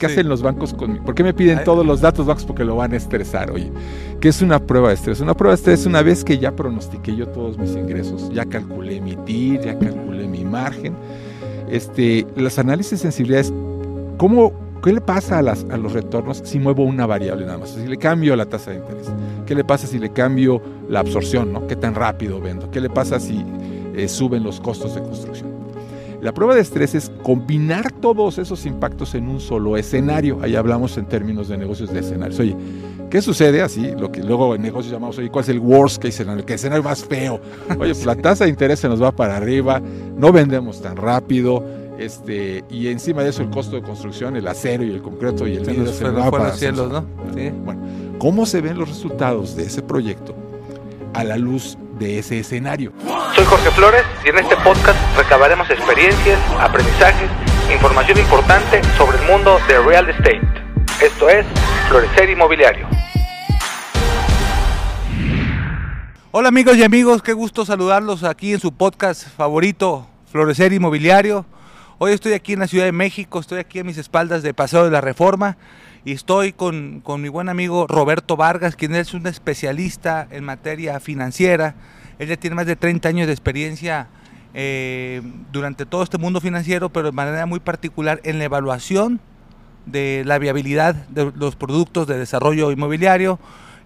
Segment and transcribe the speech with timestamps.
[0.00, 1.04] ¿Qué hacen los bancos conmigo?
[1.04, 2.46] ¿Por qué me piden todos los datos bancos?
[2.46, 3.70] Porque lo van a estresar, oye.
[4.18, 5.20] ¿Qué es una prueba de estrés?
[5.20, 8.46] Una prueba de estrés es una vez que ya pronostiqué yo todos mis ingresos, ya
[8.46, 10.94] calculé mi TIR, ya calculé mi margen.
[11.70, 13.52] Este, los análisis de sensibilidad es
[14.16, 17.68] cómo, qué le pasa a, las, a los retornos si muevo una variable nada más.
[17.68, 19.12] Si le cambio la tasa de interés,
[19.44, 21.66] qué le pasa si le cambio la absorción, ¿no?
[21.66, 23.44] qué tan rápido vendo, qué le pasa si
[23.94, 25.59] eh, suben los costos de construcción.
[26.20, 30.38] La prueba de estrés es combinar todos esos impactos en un solo escenario.
[30.42, 32.38] Ahí hablamos en términos de negocios de escenarios.
[32.38, 32.54] Oye,
[33.08, 33.92] ¿qué sucede así?
[33.98, 36.44] Lo que luego en negocios llamamos, oye, ¿cuál es el worst case scenario?
[36.44, 37.40] ¿Qué escenario más feo?
[37.70, 39.80] Oye, pues la tasa de interés se nos va para arriba,
[40.16, 41.64] no vendemos tan rápido,
[41.98, 45.56] este, y encima de eso el costo de construcción, el acero y el concreto y
[45.56, 47.04] el se vidrio se nos para los cielos, ¿no?
[47.34, 47.50] Sí.
[47.64, 47.82] Bueno,
[48.18, 50.34] ¿cómo se ven los resultados de ese proyecto
[51.12, 52.92] a la luz de ese escenario?
[53.36, 57.30] Soy Jorge Flores y en este podcast recabaremos experiencias, aprendizajes,
[57.72, 60.40] información importante sobre el mundo de real estate.
[61.00, 61.46] Esto es
[61.88, 62.88] Florecer Inmobiliario.
[66.32, 71.44] Hola amigos y amigos, qué gusto saludarlos aquí en su podcast favorito, Florecer Inmobiliario.
[71.98, 74.84] Hoy estoy aquí en la Ciudad de México, estoy aquí a mis espaldas de Paseo
[74.84, 75.58] de la Reforma
[76.04, 80.98] y estoy con, con mi buen amigo Roberto Vargas, quien es un especialista en materia
[81.00, 81.74] financiera.
[82.20, 84.06] Él ya tiene más de 30 años de experiencia
[84.54, 89.20] eh, durante todo este mundo financiero, pero de manera muy particular en la evaluación
[89.86, 93.38] de la viabilidad de los productos de desarrollo inmobiliario.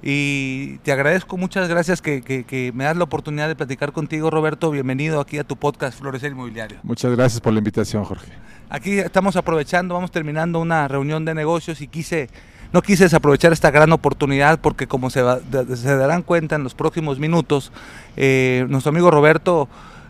[0.02, 4.28] Y te agradezco, muchas gracias que, que- que me das la oportunidad de platicar contigo,
[4.30, 4.70] Roberto.
[4.70, 6.78] Bienvenido aquí a tu podcast Florecer Inmobiliario.
[6.82, 8.30] Muchas gracias por la invitación, Jorge.
[8.68, 12.28] Aquí estamos aprovechando, vamos terminando una reunión de negocios y quise,
[12.74, 17.70] no quise desaprovechar esta gran oportunidad porque como se, darán cuenta en los próximos minutos,
[18.16, 19.68] eh, nuestro amigo Roberto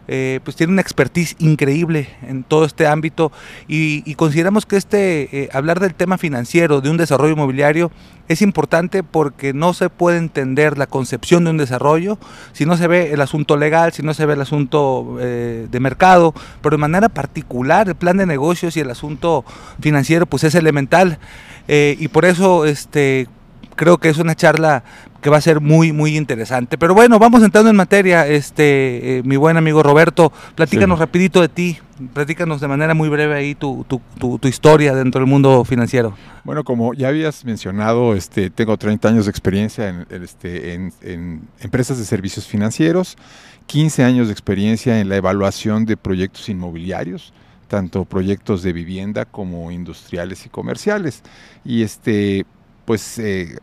[0.09, 3.33] eh, pues tiene una expertise increíble en todo este ámbito
[3.69, 7.91] y, y consideramos que este eh, hablar del tema financiero de un desarrollo inmobiliario
[8.29, 12.19] es importante porque no se puede entender la concepción de un desarrollo
[12.53, 15.81] si no se ve el asunto legal, si no se ve el asunto eh, de
[15.81, 19.45] mercado, pero de manera particular el plan de negocios y el asunto
[19.81, 21.19] financiero pues es elemental.
[21.67, 23.27] Eh, y por eso este
[23.77, 24.85] creo que es una charla
[25.21, 26.77] que va a ser muy muy interesante.
[26.77, 31.01] Pero bueno, vamos entrando en materia, este eh, mi buen amigo Roberto, platícanos Sí.
[31.01, 31.79] rapidito de ti,
[32.13, 36.15] platícanos de manera muy breve ahí tu, tu, tu, tu historia dentro del mundo financiero.
[36.45, 41.41] Bueno, como ya habías mencionado, este, tengo 30 años de experiencia en, este, en, en
[41.61, 43.17] empresas de servicios financieros,
[43.67, 47.33] 15 años de experiencia en la evaluación de proyectos inmobiliarios,
[47.69, 51.23] tanto proyectos de vivienda como industriales y comerciales.
[51.65, 52.45] Y este,
[52.85, 53.57] pues, eh,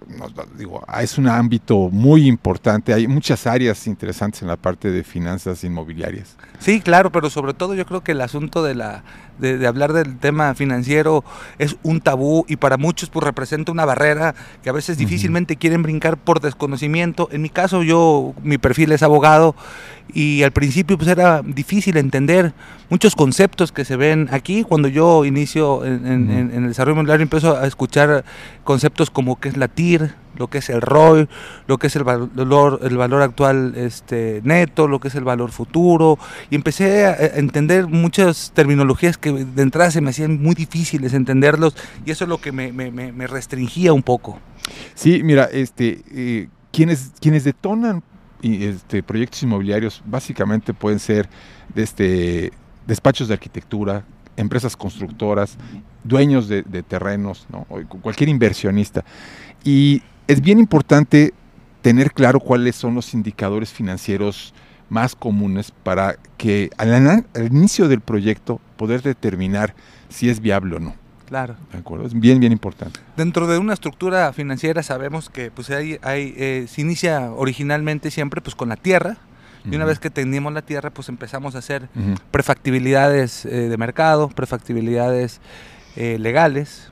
[0.58, 5.04] digo, ah, es un ámbito muy importante, hay muchas áreas interesantes en la parte de
[5.04, 6.36] finanzas inmobiliarias.
[6.60, 9.04] Sí, claro, pero sobre todo yo creo que el asunto de la
[9.42, 11.24] de, de hablar del tema financiero
[11.60, 15.84] es un tabú y para muchos pues representa una barrera que a veces difícilmente quieren
[15.84, 17.28] brincar por desconocimiento.
[17.32, 19.56] En mi caso yo mi perfil es abogado
[20.14, 22.54] y al principio pues era difícil entender
[22.90, 26.32] muchos conceptos que se ven aquí cuando yo inicio en, en- Ujú.
[26.34, 28.24] en- en el desarrollo inmobiliario empiezo a escuchar
[28.64, 31.30] conceptos como qué es la TIR, lo que es el ROI,
[31.68, 35.52] lo que es el valor, el valor actual este, neto, lo que es el valor
[35.52, 36.18] futuro,
[36.50, 41.76] y empecé a, entender muchas terminologías que de entrada se me hacían muy difíciles entenderlos,
[42.06, 44.40] y eso es lo que me, restringía un poco.
[44.96, 48.02] Sí, mira, este, eh, quienes, quienes detonan
[48.42, 51.30] este, proyectos inmobiliarios básicamente pueden ser
[51.76, 52.52] este,
[52.88, 54.04] despachos de arquitectura,
[54.38, 55.56] empresas constructoras,
[56.04, 57.66] dueños de, terrenos, ¿no?
[58.02, 59.04] Cualquier inversionista.
[59.64, 61.34] Y es bien importante
[61.82, 64.54] tener claro cuáles son los indicadores financieros
[64.90, 69.74] más comunes para que al, inicio del proyecto poder determinar
[70.10, 70.96] si es viable o no.
[71.28, 71.56] Claro.
[71.72, 72.06] ¿De acuerdo?
[72.06, 73.00] Es bien, bien importante.
[73.16, 78.42] Dentro de una estructura financiera sabemos que pues hay, hay, eh, se inicia originalmente siempre
[78.42, 79.18] pues con la tierra,
[79.64, 81.88] y una vez que tenemos la tierra pues empezamos a hacer
[82.32, 85.40] prefactibilidades eh, de mercado, prefactibilidades
[85.96, 86.91] eh, legales,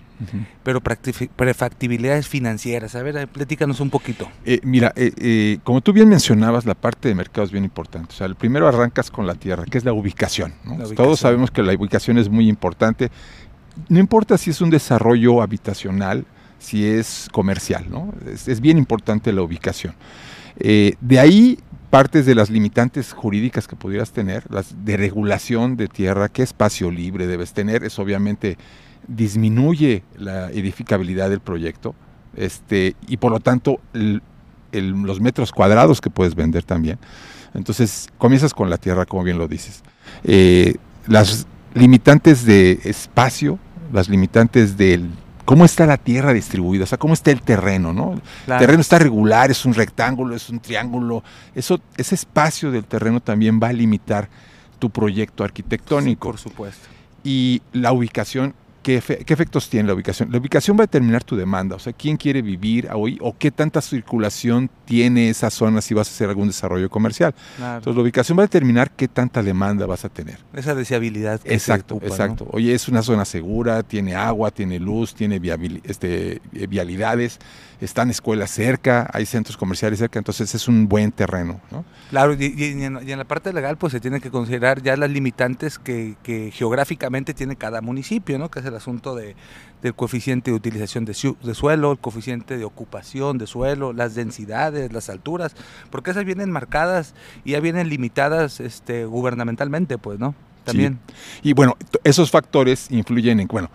[0.63, 2.95] Pero prefactibilidades financieras.
[2.95, 4.29] A ver, eh, platícanos un poquito.
[4.45, 8.13] Eh, mira, eh, eh, como tú bien mencionabas, la parte de mercado es bien importante.
[8.13, 10.53] O sea, el primero arrancas con la tierra, que es la ubicación.
[10.63, 10.71] ¿no?
[10.71, 10.95] La ubicación.
[10.95, 13.09] Todos sabemos que la ubicación es muy importante.
[13.87, 16.25] No importa si es un desarrollo habitacional,
[16.59, 18.13] si es comercial, ¿no?
[18.31, 19.95] Es, es bien importante la ubicación.
[20.59, 25.87] Eh, de ahí partes de las limitantes jurídicas que pudieras tener, las de regulación de
[25.87, 28.57] tierra, qué espacio libre debes tener, eso obviamente
[29.07, 31.95] disminuye la edificabilidad del proyecto
[32.35, 34.21] este, y por lo tanto el-
[34.71, 36.99] el- los metros cuadrados que puedes vender también.
[37.53, 39.81] Entonces comienzas con la tierra, como bien lo dices.
[40.23, 40.75] Eh,
[41.07, 43.57] las limitantes de espacio,
[43.91, 45.09] las limitantes del
[45.45, 48.21] cómo está la tierra distribuida, o sea, cómo está el terreno, ¿no?
[48.45, 48.59] Claro.
[48.61, 51.23] El terreno está regular, es un rectángulo, es un triángulo.
[51.55, 54.29] Eso, ese espacio del terreno también va a limitar
[54.77, 56.29] tu proyecto Sí, arquitectónico.
[56.29, 56.87] por supuesto.
[57.23, 60.31] y la ubicación, ¿qué, qué efectos tiene la ubicación?
[60.31, 63.51] La ubicación va a determinar tu demanda, o sea, quién quiere vivir ahí o qué
[63.51, 67.33] tanta circulación tiene esa zona si vas a hacer algún desarrollo comercial.
[67.57, 67.77] Claro.
[67.77, 70.39] Entonces, la ubicación va a determinar qué tanta demanda vas a tener.
[70.53, 71.39] Esa deseabilidad.
[71.39, 72.13] que Exacto, ocupa, ¿no?
[72.13, 72.47] exacto.
[72.51, 75.39] Oye, es una zona segura, tiene agua, tiene luz, tiene
[75.83, 77.39] este, eh, vialidades,
[77.85, 81.61] están escuelas cerca, hay centros comerciales cerca, entonces es un buen terreno.
[81.71, 81.85] ¿no?
[82.09, 84.97] Claro, y, y en, y en la parte legal pues se tiene que considerar ya
[84.97, 88.49] las limitantes que, que geográficamente tiene cada municipio, ¿no?
[88.51, 89.35] Que es el asunto de,
[89.81, 94.15] del coeficiente de utilización de, su- de suelo, el coeficiente de ocupación de suelo, las
[94.15, 95.55] densidades, las alturas,
[95.89, 97.13] porque esas vienen marcadas
[97.45, 100.35] y ya vienen limitadas este, gubernamentalmente, pues, ¿no?
[100.65, 100.99] También.
[101.41, 103.69] Y bueno, esos factores influyen en, bueno,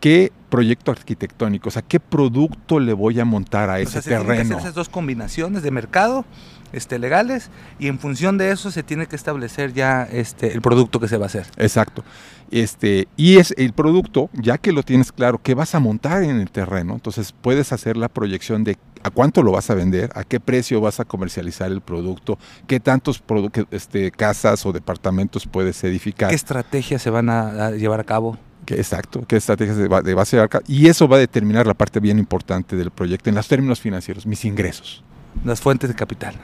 [0.00, 4.02] qué proyecto arquitectónico, o sea, qué producto le voy a montar a O ese sea,
[4.02, 4.58] se tienen que hacer terreno.
[4.60, 6.24] esas dos combinaciones de mercado
[6.72, 10.98] este, legales y en función de eso se tiene que establecer ya este, el producto
[11.00, 11.46] que se va a hacer.
[11.56, 12.02] Exacto.
[12.50, 16.40] Este, y es el producto, ya que lo tienes claro, que vas a montar en
[16.40, 20.24] el terreno, entonces puedes hacer la proyección de a cuánto lo vas a vender, a
[20.24, 25.82] qué precio vas a comercializar el producto, qué tantos produ- este, casas o departamentos puedes
[25.84, 26.28] edificar.
[26.30, 28.36] ¿Qué estrategias se van a, a llevar a cabo?
[28.74, 31.74] Exacto, qué estrategias de, ba- de base de arca- Y eso va a determinar la
[31.74, 35.02] parte bien importante del proyecto en los términos financieros, mis ingresos.
[35.44, 36.34] Las fuentes de capital.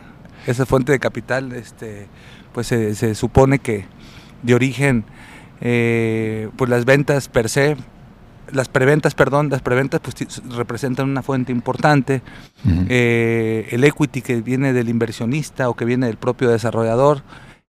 [0.46, 2.06] Esa fuente de capital, este,
[2.52, 3.84] pues se, se supone que
[4.43, 5.05] de origen,
[5.61, 7.76] eh, pues las ventas per se,
[8.52, 12.23] las preventas, perdón, las preventas pues representan una fuente importante.
[12.88, 17.23] eh, el equity que viene del inversionista o que viene del propio desarrollador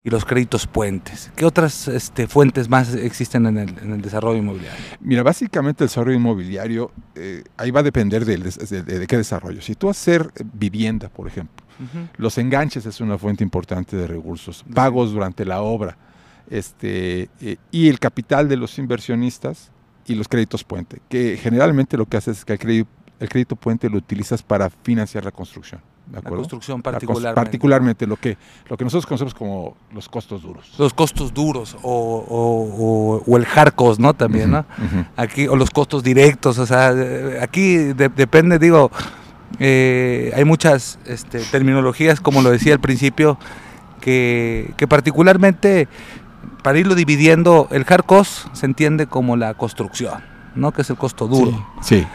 [0.07, 1.33] y los créditos puentes.
[1.35, 4.79] ¿Qué otras este, fuentes más existen en el, en el desarrollo inmobiliario?
[5.01, 9.61] Mira, básicamente el desarrollo inmobiliario, eh, ahí va a depender de, de- de qué desarrollo.
[9.61, 11.65] Si tú hacer eh, vivienda, por ejemplo,
[12.15, 15.97] los enganches es una fuente importante de recursos, pagos durante la obra,
[16.49, 19.71] este, eh, y el capital de los inversionistas
[20.05, 22.89] y los créditos puente, que generalmente lo que haces es que el crédito,
[23.19, 25.81] el crédito puente lo utilizas para financiar la construcción.
[26.07, 27.35] ¿De La construcción La cons- particularmente.
[27.35, 28.37] particularmente lo que,
[28.69, 30.71] lo que nosotros conocemos como los costos duros.
[30.77, 31.91] Los costos duros o,
[32.29, 34.13] o- o- o el hard cost, ¿no?
[34.13, 34.65] También, ¿no?
[35.17, 36.93] Aquí, o los costos directos, o sea,
[37.41, 38.89] aquí de- depende, digo,
[39.59, 43.37] eh, hay muchas este, terminologías, como lo decía al principio,
[44.01, 45.87] que, que particularmente,
[46.63, 50.21] para irlo dividiendo, el hard cost se entiende como la construcción,
[50.55, 50.71] ¿no?
[50.71, 51.51] Que es el costo duro.
[51.81, 51.99] Sí.
[51.99, 52.07] sí.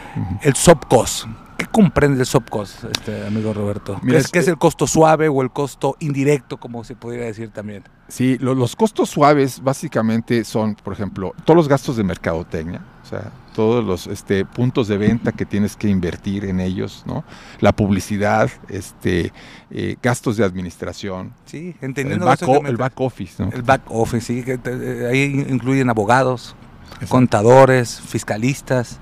[0.43, 1.27] El soft cost.
[1.73, 3.95] ¿Qué comprende el soft cost, este amigo Roberto?
[4.01, 6.85] ¿Qué Mira, es, es qué es que- el costo suave o el costo indirecto, como
[6.85, 7.83] se podría decir también?
[8.09, 13.07] Sí, lo- los costos suaves básicamente son, por ejemplo, todos los gastos de mercadotecnia, o
[13.07, 17.25] sea, todos los este, puntos de venta que tienes que invertir en ellos, ¿no?
[17.61, 19.33] La publicidad, este,
[19.71, 23.51] eh, gastos de administración, Sí, el entendiendo back, eso o- que el back office, ¿no?
[23.51, 26.55] El back office, sí, que te- eh, ahí incluyen abogados,
[26.95, 27.09] Exacto.
[27.09, 29.01] contadores, fiscalistas,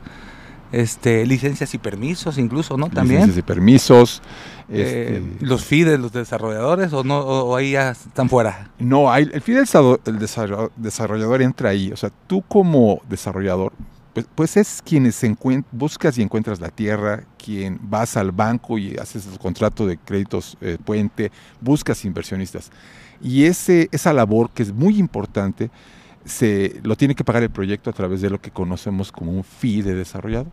[0.72, 2.88] este, licencias y permisos incluso, ¿no?
[2.88, 3.20] También.
[3.20, 4.22] Licencias y permisos.
[4.68, 8.70] Eh, este, los FIDES, los desarrolladores, o no, o, o ahí ya están fuera.
[8.78, 11.90] No, hay, el desarro- el desarro- desarrollador entra ahí.
[11.92, 13.72] O sea, tú como desarrollador,
[14.14, 15.20] pues, pues es quienes
[15.72, 20.56] buscas y encuentras la tierra, quien vas al banco y haces el contrato de créditos
[20.60, 22.70] eh, puente, buscas inversionistas.
[23.22, 25.70] Y ese, esa labor, que es muy importante,
[26.30, 29.44] se, lo tiene que pagar el proyecto a través de lo que conocemos como un
[29.44, 30.52] fee de desarrollador.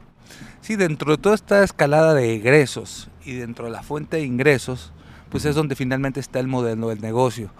[0.61, 4.91] Sí, dentro de toda esta escalada de egresos y dentro de la fuente de ingresos,
[5.29, 7.51] pues es donde finalmente está el modelo del negocio.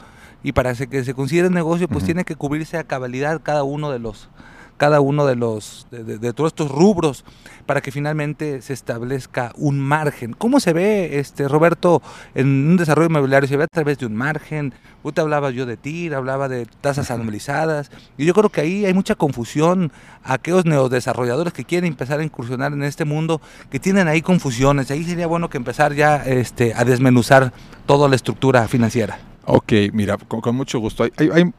[0.43, 3.99] Y para que se considere negocio, pues tiene que cubrirse a cabalidad cada uno de
[3.99, 4.29] los
[4.77, 7.25] cada uno de los de, de- de todos estos rubros
[7.65, 10.33] para que finalmente se establezca un margen.
[10.33, 12.01] ¿Cómo se ve este Roberto
[12.35, 13.49] en un desarrollo inmobiliario?
[13.49, 14.73] Se ve a través de un margen.
[15.03, 17.91] Usted hablaba yo de TIR, hablaba de tasas anualizadas.
[18.17, 19.91] Y yo creo que ahí hay mucha confusión
[20.23, 24.91] a aquellos neodesarrolladores que quieren empezar a incursionar en este mundo, que tienen ahí confusiones.
[24.91, 27.51] Ahí sería bueno que empezar ya este, a desmenuzar
[27.85, 29.17] toda la estructura financiera.
[29.45, 31.03] Ok, mira, con, con mucho gusto.
[31.03, 31.51] Hay, hay- hay-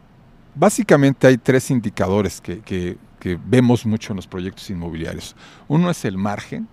[0.55, 5.37] básicamente hay tres indicadores que, que- que vemos mucho en los proyectos inmobiliarios.
[5.69, 6.69] Uno es el margen,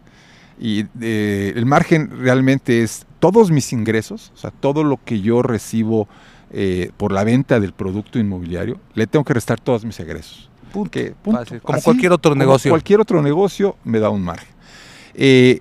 [0.59, 5.41] y eh, el margen realmente es todos mis ingresos, o sea, todo lo que yo
[5.41, 6.07] recibo
[6.51, 10.49] eh, por la venta del producto inmobiliario, le tengo que restar todos mis egresos.
[10.71, 10.91] Punto.
[10.91, 11.43] Que, punto.
[11.61, 12.71] Como Así, cualquier otro como negocio.
[12.71, 14.53] Cualquier otro negocio me da un margen.
[15.13, 15.59] Eh,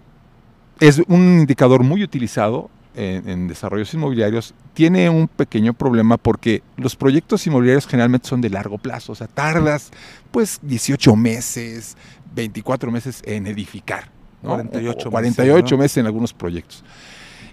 [0.81, 4.55] es un indicador muy utilizado en, en desarrollos inmobiliarios.
[4.75, 9.13] Tiene un pequeño problema porque los proyectos inmobiliarios generalmente son de largo plazo.
[9.13, 9.91] O sea, tardas
[10.35, 11.97] pues 18 meses,
[12.35, 14.11] 24 meses en edificar.
[14.43, 14.51] ¿no?
[14.51, 15.79] 48 O 48 meses, ¿no?
[15.79, 16.83] meses en algunos proyectos.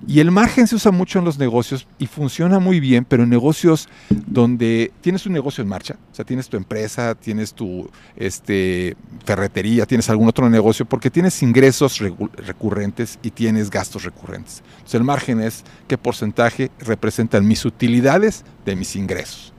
[0.08, 3.30] Y el margen se usa mucho en los negocios y funciona muy bien, pero en
[3.30, 8.98] negocios donde tienes un negocio en marcha, o sea, tienes tu empresa, tienes tu este,
[9.26, 14.64] ferretería, tienes algún otro negocio, porque tienes ingresos recurrentes y tienes gastos recurrentes.
[14.78, 19.54] Entonces el margen es qué porcentaje representan mis utilidades de mis ingresos.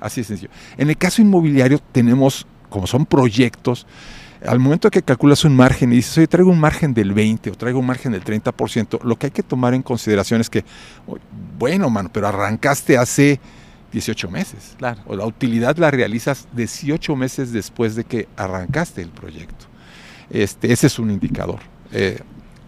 [0.00, 0.50] Así de sencillo.
[0.78, 3.86] En el caso inmobiliario tenemos, como son proyectos,
[4.46, 7.54] al momento que calculas un margen y dices, oye, traigo un margen del 20 o
[7.54, 10.64] traigo un margen del 30%, lo que hay que tomar en consideración es que,
[11.58, 13.38] bueno, mano, pero arrancaste hace
[13.92, 14.76] 18 meses.
[14.78, 15.02] Claro.
[15.06, 19.66] O la utilidad la realizas 18 meses después de que arrancaste el proyecto.
[20.30, 21.58] Este, ese es un indicador.
[21.92, 22.20] Eh,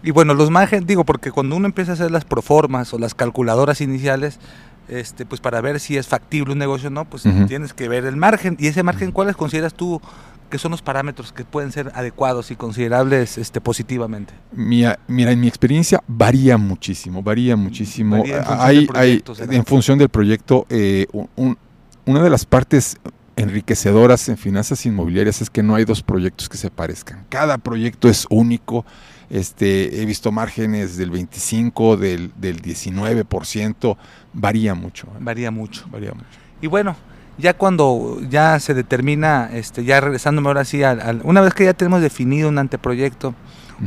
[0.05, 3.15] Y bueno, los márgenes, digo, porque cuando uno empieza a hacer las proformas o las
[3.15, 4.37] calculadoras iniciales,
[4.87, 8.05] este, pues para ver si es factible un negocio o no, pues tienes que ver
[8.05, 8.57] el margen.
[8.59, 10.01] ¿Y ese margen cuáles consideras tú
[10.49, 14.33] que son los parámetros que pueden ser adecuados y considerables este, positivamente?
[14.51, 18.19] Mira, mira, en mi experiencia varía muchísimo, varía muchísimo.
[18.19, 21.57] Varía en función hay, del proyecto, hay- en función del proyecto, eh, un- un-
[22.05, 22.97] una de las partes
[23.35, 27.25] enriquecedoras en finanzas inmobiliarias es que no hay dos proyectos que se parezcan.
[27.29, 28.85] Cada proyecto es único.
[29.29, 33.97] Este, he visto márgenes del 25, del, del 19%,
[34.33, 35.07] varía mucho.
[35.07, 35.17] ¿eh?
[35.19, 35.85] Varía mucho.
[35.91, 36.25] Varía mucho.
[36.61, 36.95] Y bueno,
[37.37, 41.65] ya cuando ya se determina, este, ya regresándome ahora sí al, al- una vez que
[41.65, 43.33] ya tenemos definido un anteproyecto,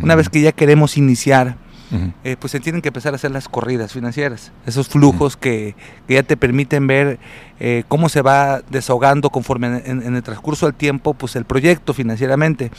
[0.02, 1.56] una vez que ya queremos iniciar,
[2.24, 5.76] eh, pues se tienen que empezar a hacer las corridas financieras, esos flujos que,
[6.08, 7.20] que ya te permiten ver
[7.60, 11.44] eh, cómo se va desahogando conforme en, en- en el transcurso del tiempo, pues el
[11.44, 12.72] proyecto financieramente.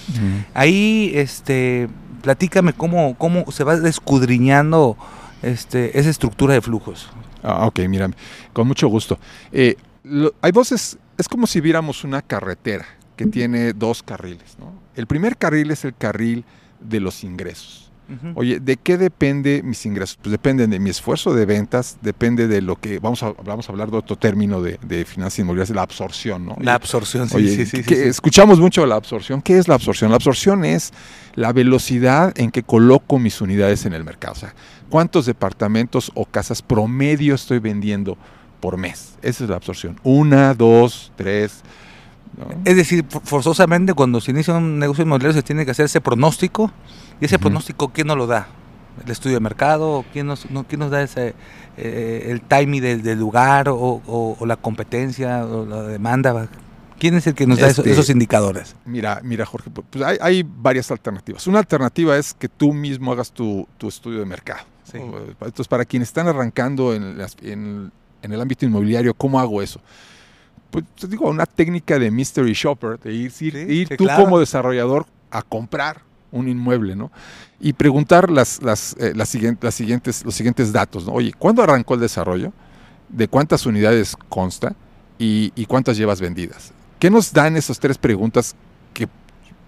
[0.53, 1.87] Ahí, este,
[2.21, 4.97] platícame cómo, cómo se va descudriñando
[5.41, 7.09] este, esa estructura de flujos.
[7.43, 8.09] Ah, ok, mira,
[8.53, 9.19] con mucho gusto.
[9.51, 14.57] Eh, lo- hay dos, es, es como si viéramos una carretera que tiene dos carriles.
[14.59, 14.71] ¿no?
[14.95, 16.45] El primer carril es el carril
[16.79, 17.87] de los ingresos.
[18.35, 20.17] Oye, ¿de qué depende mis ingresos?
[20.21, 23.71] Pues dependen de mi esfuerzo de ventas, depende de lo que, vamos a, vamos a
[23.71, 26.55] hablar de otro término de, de finanzas inmobiliarias, la absorción, ¿no?
[26.61, 28.01] La absorción, sí, Oye, sí, sí, sí, que sí.
[28.03, 29.41] escuchamos mucho la absorción.
[29.41, 30.09] ¿Qué es la absorción?
[30.09, 30.93] La absorción es
[31.35, 34.33] la velocidad en que coloco mis unidades en el mercado.
[34.33, 34.55] O sea,
[34.89, 38.17] ¿cuántos departamentos o casas promedio estoy vendiendo
[38.59, 39.17] por mes?
[39.21, 39.99] Esa es la absorción.
[40.03, 41.61] Una, dos, tres.
[42.38, 42.46] ¿No?
[42.65, 46.01] Es decir, for- forzosamente cuando se inicia un negocio inmobiliario se tiene que hacer ese
[46.01, 46.72] pronóstico.
[47.20, 48.48] ¿Y ese pronóstico quién nos lo da?
[49.03, 50.06] ¿El estudio de mercado?
[50.13, 51.34] ¿Quién nos, no- quién nos da ese,
[51.77, 56.48] eh, el timing del, del lugar o, o- o la competencia o la demanda?
[57.00, 58.75] ¿Quién es el que nos da esos, Este, esos indicadores?
[58.86, 61.46] Mira, mira, Jorge, pu- pues hay, hay varias alternativas.
[61.46, 64.62] Una alternativa es que tú mismo hagas tu, tu estudio de mercado.
[65.41, 67.91] Entonces, para quienes están arrancando en, las- en-
[68.24, 69.79] en el ámbito inmobiliario, ¿cómo hago eso?
[70.77, 74.03] Pues te digo, una técnica de mystery shopper, de ir, ir, Sí, ir sí, tú
[74.03, 74.25] claro.
[74.25, 77.12] como desarrollador a comprar un inmueble, ¿no?
[77.60, 81.13] Y preguntar las, las, eh, las, siguientes, las siguientes, los siguientes datos, ¿no?
[81.13, 82.53] Oye, ¿cuándo arrancó el desarrollo?
[83.10, 84.75] ¿De cuántas unidades consta?
[85.17, 86.74] ¿Y, y cuántas llevas vendidas?
[87.00, 88.55] ¿Qué nos dan esas tres preguntas
[88.93, 89.07] que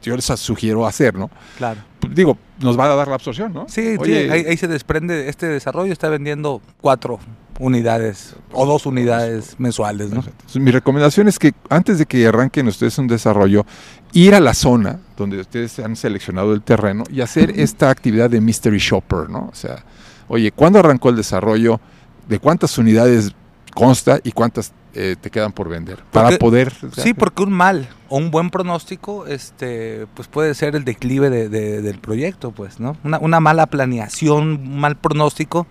[0.03, 1.31] yo les sugiero hacer, ¿no?
[1.57, 1.81] Claro.
[1.99, 3.65] Pues, Digo, nos va a dar la absorción, ¿no?
[3.67, 7.19] Sí, sí, Oye, ahí, ahí se desprende, este desarrollo está vendiendo cuatro
[7.59, 10.23] unidades o dos unidades mensuales, ¿no?
[10.55, 13.65] Mi recomendación es que antes de que arranquen ustedes un desarrollo,
[14.13, 18.39] ir a la zona donde ustedes han seleccionado el terreno y hacer esta actividad de
[18.41, 19.49] mystery shopper, ¿no?
[19.51, 19.83] O sea,
[20.29, 21.79] oye, ¿cuándo arrancó el desarrollo?
[22.27, 23.33] ¿De cuántas unidades
[23.75, 25.99] consta y cuántas eh, te quedan por vender?
[26.11, 26.71] Para poder...
[26.83, 30.85] o sea, Sí, porque un mal o un buen pronóstico, este, pues puede ser el
[30.85, 32.95] declive de- de- del proyecto, pues, ¿no?
[33.03, 35.67] Una, una mala planeación, un mal pronóstico,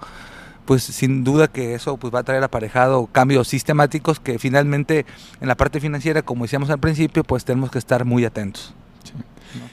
[0.69, 5.07] pues sin duda que eso pues va a traer aparejado cambios sistemáticos que finalmente
[5.41, 8.75] en la parte financiera, como decíamos al principio, pues tenemos que estar muy atentos.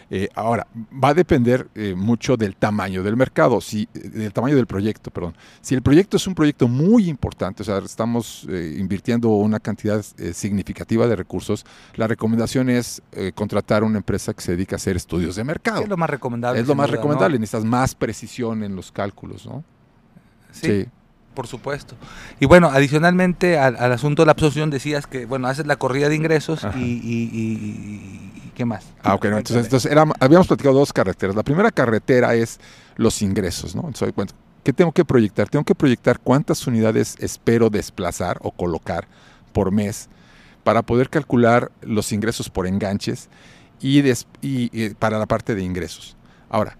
[0.09, 0.65] Eh, ahora,
[1.03, 5.11] va a depender eh, mucho del tamaño del mercado, si, eh, del tamaño del proyecto,
[5.11, 5.35] perdón.
[5.59, 10.01] Si el proyecto es un proyecto muy importante, o sea, estamos eh, invirtiendo una cantidad
[10.31, 13.01] significativa de recursos, la recomendación es
[13.33, 15.81] contratar una empresa que se dedica a hacer estudios de mercado.
[15.81, 16.61] Es lo más recomendable.
[16.61, 17.01] Es lo más duda, ¿no?
[17.01, 19.63] recomendable, necesitas más precisión en los cálculos, ¿no?
[20.61, 20.85] Sí,
[21.33, 21.95] por supuesto.
[22.39, 26.07] Y bueno, adicionalmente al, al asunto de la absorción decías que, bueno, haces la corrida
[26.09, 28.85] de ingresos y, y- y- y- ¿qué más?
[29.03, 31.35] Ah, ok, no, entonces, entonces era- habíamos platicado dos carreteras.
[31.35, 32.59] La primera carretera es
[32.95, 33.81] los ingresos, ¿no?
[33.81, 34.31] Entonces, bueno,
[34.63, 35.49] ¿qué tengo que proyectar?
[35.49, 39.07] Tengo que proyectar cuántas unidades espero desplazar o colocar
[39.51, 40.07] por mes
[40.63, 43.27] para poder calcular los ingresos por enganches
[43.81, 46.15] y, des- y- y para la parte de ingresos.
[46.49, 46.77] Ahora,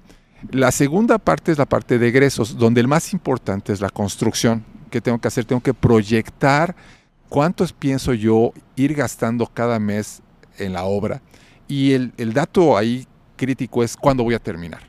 [0.52, 4.64] la segunda parte es la parte de egresos, donde el más importante es la construcción.
[4.90, 5.46] ¿Qué tengo que hacer?
[5.46, 6.76] Tengo que proyectar
[7.30, 10.22] cuántos pienso yo ir gastando cada mes
[10.58, 11.22] en la obra.
[11.68, 14.82] Y el, dato ahí crítico es cuándo voy a terminar.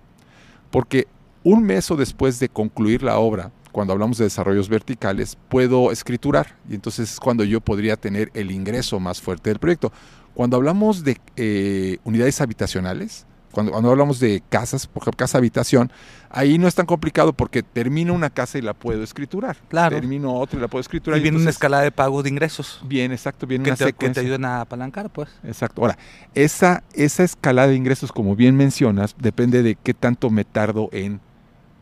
[0.70, 1.06] Porque
[1.42, 6.56] un mes o después de concluir la obra, cuando hablamos de desarrollos verticales, puedo escriturar
[6.68, 9.92] y entonces es cuando yo podría tener el ingreso más fuerte del proyecto.
[10.34, 15.90] Cuando hablamos de eh, unidades habitacionales, cuando, cuando, hablamos de casas, por ejemplo, casa habitación,
[16.28, 19.56] ahí no es tan complicado porque termino una casa y la puedo escriturar.
[19.68, 19.96] Claro.
[19.96, 21.18] Termino otra y la puedo escriturar.
[21.18, 22.82] Y viene una escalada de pago de ingresos.
[22.84, 24.20] Bien, exacto, viene que una te, secuencia.
[24.20, 25.30] Que te ayuden a apalancar, pues.
[25.42, 25.80] Exacto.
[25.80, 25.96] Ahora,
[26.34, 31.20] esa, esa escalada de ingresos, como bien mencionas, depende de qué tanto me tardo en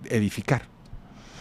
[0.04, 0.62] edificar.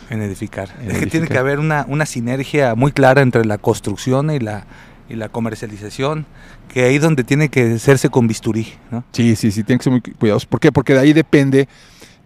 [0.09, 0.69] En edificar.
[0.81, 4.39] En es que tiene que haber una, una sinergia muy clara entre la construcción y
[4.39, 4.65] la,
[5.09, 6.25] y la comercialización,
[6.69, 9.03] que ahí donde tiene que hacerse con bisturí, ¿no?
[9.11, 10.45] Sí, sí, sí, tienen que ser muy cuidadosos.
[10.47, 10.71] ¿Por qué?
[10.71, 11.67] Porque de ahí depende,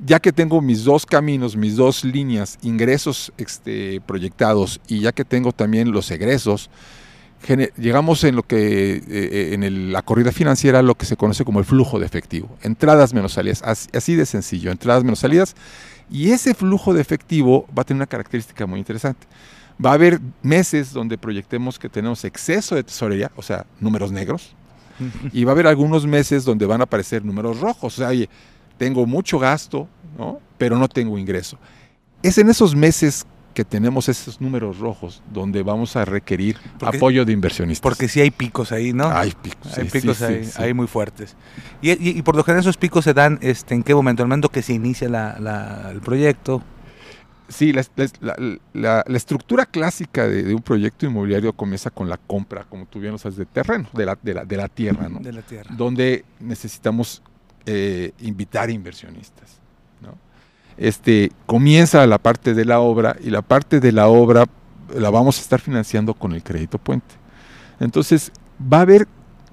[0.06, 5.26] ya que tengo mis dos caminos, mis dos líneas, ingresos este, proyectados y ya que
[5.26, 6.70] tengo también los egresos,
[7.78, 11.46] llegamos en lo que eh, eh, en el- la corrida financiera lo que se conoce
[11.46, 15.56] como el flujo de efectivo, entradas menos salidas, así de sencillo, entradas menos salidas,
[16.10, 19.28] y ese flujo de efectivo va a tener una característica muy interesante.
[19.84, 24.56] Va a haber meses donde proyectemos que tenemos exceso de tesorería, o sea, números negros,
[25.34, 27.94] y va a haber algunos meses donde van a aparecer números rojos.
[27.94, 28.28] O sea, oye,
[28.78, 30.40] tengo mucho gasto, ¿no?
[30.58, 31.58] pero no tengo ingreso.
[32.24, 37.26] Es en esos meses que tenemos esos números rojos donde vamos a requerir Porque- apoyo
[37.26, 37.82] de inversionistas.
[37.82, 39.08] Porque sí hay picos ahí, ¿no?
[39.10, 40.62] hay picos, hay sí, picos sí, ahí, sí, sí.
[40.64, 41.36] ahí muy fuertes.
[41.82, 44.26] Y, y- y por lo general esos picos se dan este, en qué momento, en
[44.26, 46.62] el momento que se inicia la- la- el proyecto.
[47.50, 52.10] Sí, la, la- la- la- la estructura clásica de, de un proyecto inmobiliario comienza con
[52.10, 54.68] la compra, como tú bien lo sabes, de terreno, de la, de la, de la
[54.68, 55.20] tierra, ¿no?
[55.20, 55.74] de la tierra.
[55.76, 57.22] donde necesitamos
[57.66, 59.60] eh, invitar inversionistas.
[60.02, 60.18] ¿no?
[60.78, 64.46] Este, comienza la parte de la obra y la parte de la obra
[64.94, 67.16] la vamos a estar financiando con el crédito puente.
[67.80, 69.08] Entonces, va a haber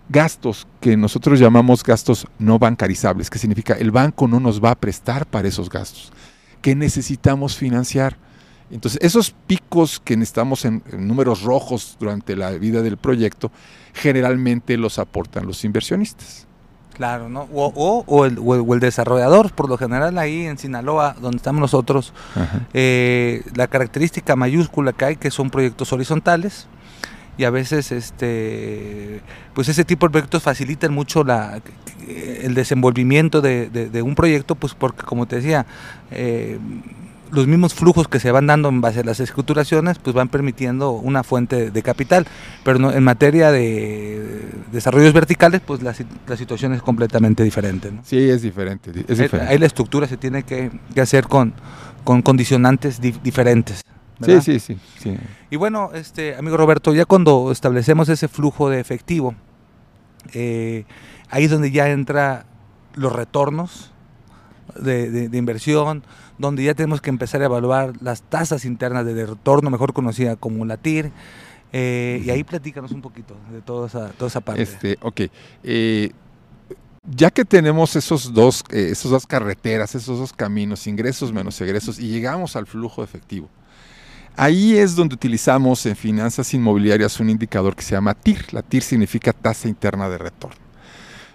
[0.08, 4.74] gastos que nosotros llamamos gastos no bancarizables, que significa el banco no nos va a
[4.74, 6.12] prestar para esos gastos,
[6.64, 8.16] que necesitamos financiar.
[8.71, 13.53] Entonces, esos picos que necesitamos en, en números rojos durante la vida del proyecto,
[13.92, 16.46] generalmente los aportan los inversionistas.
[16.94, 17.42] Claro, ¿no?
[17.53, 21.14] O, o- o el, o el- o el desarrollador, por lo general ahí en Sinaloa,
[21.20, 22.14] donde estamos nosotros,
[22.72, 26.66] eh, la característica mayúscula que hay que son proyectos horizontales
[27.37, 29.20] y a veces este
[29.55, 31.61] pues ese tipo de proyectos facilitan mucho la,
[32.07, 35.66] el desenvolvimiento de, de- de un proyecto pues porque como te decía
[36.11, 36.59] eh,
[37.33, 40.92] los mismos flujos que se van dando en base a las escrituraciones pues van permitiendo
[40.92, 42.27] una fuente de capital
[42.62, 45.92] pero no- en materia de desarrollos verticales pues la,
[46.29, 48.03] la situación es completamente diferente ¿no?
[48.05, 48.92] Sí, es diferente.
[48.92, 51.53] di- Es Ahí- la estructura se tiene que, que hacer con,
[52.05, 53.83] con condicionantes di- diferentes.
[54.22, 55.16] Sí, sí, sí, sí.
[55.50, 59.35] Y bueno, este amigo Roberto, ya cuando establecemos ese flujo de efectivo,
[60.33, 60.85] eh,
[61.31, 62.46] ahí es donde ya entra
[62.94, 63.90] los retornos
[64.81, 66.03] de, de- de inversión,
[66.38, 70.64] donde ya tenemos que empezar a evaluar las tasas internas de retorno, mejor conocida como
[70.64, 71.11] la TIR.
[71.72, 74.62] eh, y ahí platícanos un poquito de toda esa, toda esa parte.
[74.62, 75.22] Este, ok.
[75.64, 76.12] Eh,
[77.11, 81.98] ya que tenemos esos dos, eh, esas dos carreteras, esos dos caminos, ingresos menos egresos,
[81.98, 83.48] y llegamos al flujo efectivo,
[84.37, 88.53] ahí es donde utilizamos en finanzas inmobiliarias un indicador que se llama TIR.
[88.53, 90.57] La TIR significa tasa interna de retorno.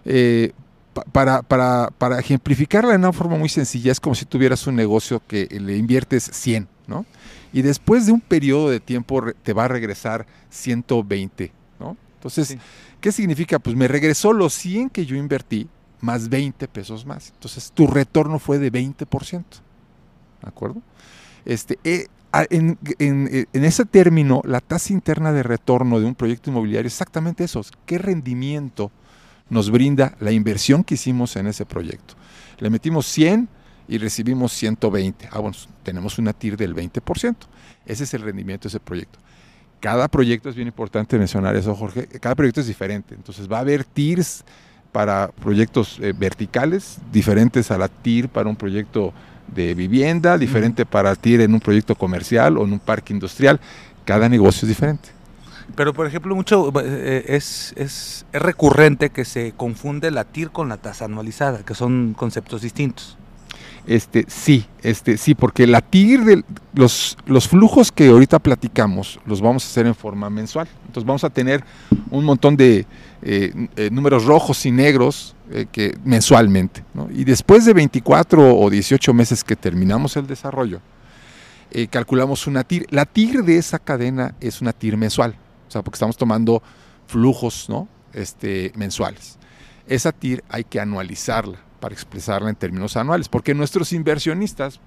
[0.05, 0.51] Eh,
[0.93, 4.75] pa- para, para, para ejemplificarla de una forma muy sencilla, es como si tuvieras un
[4.75, 7.05] negocio que le inviertes 100, ¿no?
[7.51, 11.97] Y después de un periodo de tiempo te va a regresar 120, ¿no?
[12.15, 12.59] Entonces, Sí.
[13.01, 13.59] ¿qué significa?
[13.59, 15.67] Pues me regresó los 100 que yo invertí
[16.01, 17.31] más 20 pesos más.
[17.33, 19.43] Entonces, tu retorno fue de 20%.
[20.41, 20.81] ¿De acuerdo?
[21.45, 26.87] Este, eh, eh, en ese término, la tasa interna de retorno de un proyecto inmobiliario
[26.87, 27.61] es exactamente eso.
[27.85, 28.91] ¿Qué rendimiento
[29.49, 32.15] nos brinda la inversión que hicimos en ese proyecto?
[32.59, 33.49] Le metimos 100
[33.87, 35.29] y recibimos 120.
[35.31, 37.35] Ah, bueno, tenemos una TIR del 20%.
[37.85, 39.17] Ese es el rendimiento de ese proyecto.
[39.79, 42.05] Cada proyecto es bien importante mencionar eso, Jorge.
[42.07, 43.15] Cada proyecto es diferente.
[43.15, 44.43] Entonces va a haber TIRs
[44.91, 49.13] para proyectos eh, verticales, diferentes a la TIR para un proyecto
[49.53, 53.59] de vivienda, diferente para TIR en un proyecto comercial o en un parque industrial.
[54.05, 55.09] Cada negocio es diferente.
[55.75, 60.69] Pero, por ejemplo, mucho eh, es, es, es recurrente que se confunde la TIR con
[60.69, 63.17] la tasa anualizada, que son conceptos distintos.
[63.87, 69.41] Este, sí, este, sí, porque la TIR de los, los flujos que ahorita platicamos los
[69.41, 70.67] vamos a hacer en forma mensual.
[70.85, 71.63] Entonces vamos a tener
[72.11, 72.85] un montón de
[73.21, 76.83] eh, eh, números rojos y negros eh, que mensualmente.
[77.11, 80.81] Y después de 24 o 18 meses que terminamos el desarrollo,
[81.89, 82.87] calculamos una TIR.
[82.89, 85.35] La TIR de esa cadena es una TIR mensual,
[85.67, 86.63] o sea, porque estamos tomando
[87.07, 87.87] flujos ¿no?
[88.13, 89.37] este, mensuales.
[89.87, 94.79] Esa TIR hay que anualizarla para expresarla en términos anuales, porque nuestros inversionistas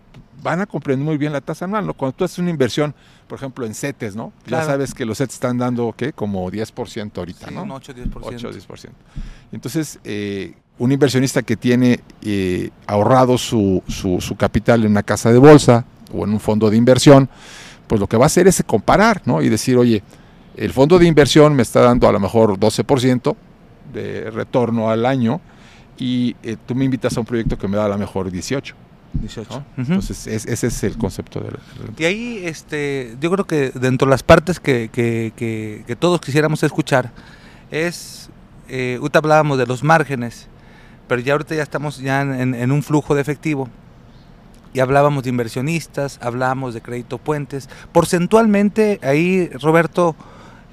[0.42, 1.94] van a comprender muy bien la tasa anual, ¿no?
[1.94, 2.94] Cuando tú haces una inversión,
[3.26, 4.32] por ejemplo, en CETES, ¿no?
[4.44, 4.64] Claro.
[4.66, 6.12] Ya sabes que los CETES están dando, ¿qué?
[6.12, 7.62] Como 10% ahorita, Sí, ¿no?
[7.62, 8.10] un 8-10%.
[8.10, 8.90] 8-10%.
[9.52, 15.32] Entonces, eh, un inversionista que tiene eh, ahorrado su, su, su capital en una casa
[15.32, 17.28] de bolsa o en un fondo de inversión,
[17.86, 19.42] pues lo que va a hacer es comparar, ¿no?
[19.42, 20.02] Y decir, oye,
[20.56, 23.36] el fondo de inversión me está dando a lo mejor 12%
[23.92, 25.40] de retorno al año
[25.98, 28.74] y eh, tú me invitas a un proyecto que me da a lo mejor 18.
[29.14, 29.48] 18.
[29.50, 29.56] ¿no?
[29.82, 29.92] Ujú.
[29.94, 33.44] Entonces, es- ese es el concepto de la- de la- Y ahí, este, yo creo
[33.46, 37.12] que dentro de las partes que, que- que- que todos quisiéramos escuchar
[37.70, 38.30] es,
[38.68, 40.48] eh, ahorita hablábamos de los márgenes,
[41.08, 43.68] pero ya ahorita ya estamos ya en, en un flujo de efectivo.
[44.74, 47.68] Y hablábamos de inversionistas, hablábamos de crédito puentes.
[47.92, 50.16] Porcentualmente, ahí, Roberto,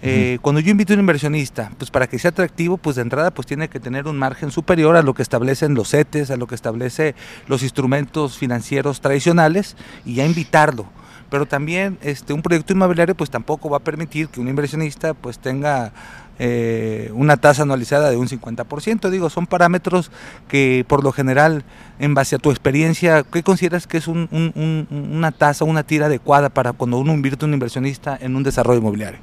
[0.02, 3.32] eh, cuando yo invito a un inversionista, pues para que sea atractivo, pues de entrada
[3.32, 6.48] pues tiene que tener un margen superior a lo que establecen los CETES, a lo
[6.48, 7.16] que establece
[7.48, 10.86] los instrumentos financieros tradicionales y ya invitarlo.
[11.30, 15.38] Pero también este, un proyecto inmobiliario pues tampoco va a permitir que un inversionista pues
[15.38, 15.92] tenga
[16.40, 19.10] eh, una tasa anualizada de un 50%.
[19.10, 20.10] Digo, son parámetros
[20.48, 21.64] que por lo general,
[22.00, 25.84] en base a tu experiencia, ¿qué consideras que es un- un- un- una tasa, una
[25.84, 29.20] tira adecuada para cuando uno invierte un inversionista en un desarrollo inmobiliario?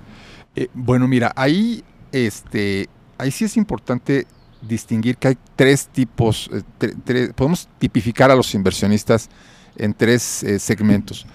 [0.56, 2.88] Eh, bueno, mira, ahí, este,
[3.18, 4.26] ahí sí es importante
[4.62, 9.28] distinguir que hay tres tipos, eh, tre- tre- podemos tipificar a los inversionistas
[9.76, 11.26] en tres eh, segmentos.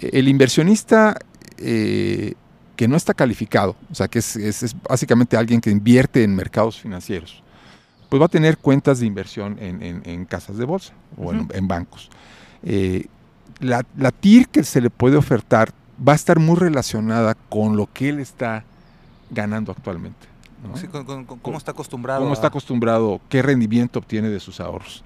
[0.00, 1.18] Eh, El inversionista
[2.76, 6.32] que no está calificado, o sea, que es, es- es básicamente alguien que invierte en
[6.36, 7.42] mercados financieros,
[8.08, 11.48] pues va a tener cuentas de inversión en, en- en casas de bolsa o en,
[11.66, 12.08] bancos.
[13.60, 15.72] La, la TIR que se le puede ofertar
[16.06, 18.64] va a estar muy relacionada con lo que él está
[19.30, 20.26] ganando actualmente.
[20.68, 20.76] ¿no?
[20.76, 22.20] Sí, con- con- con- ¿Cómo está acostumbrado?
[22.20, 25.04] cómo a- está acostumbrado, qué rendimiento obtiene de sus ahorros.